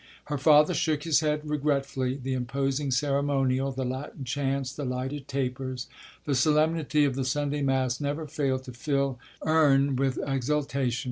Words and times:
Her 0.25 0.37
father 0.39 0.73
shook 0.73 1.03
his 1.03 1.19
head 1.19 1.41
regretfully. 1.47 2.15
The 2.17 2.33
imposing 2.33 2.89
ceremonial, 2.89 3.71
the 3.71 3.85
Latin 3.85 4.23
chants, 4.25 4.73
the 4.73 4.83
lighted 4.83 5.27
tapers, 5.27 5.85
the 6.25 6.33
solemnity 6.33 7.05
of 7.05 7.13
the 7.13 7.23
Sunday 7.23 7.61
mass 7.61 8.01
never 8.01 8.25
failed 8.25 8.63
to 8.63 8.71
fill 8.73 9.19
him 9.45 9.95
with 9.95 10.17
exaltation. 10.25 10.99